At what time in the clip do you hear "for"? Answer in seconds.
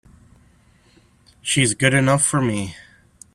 2.25-2.41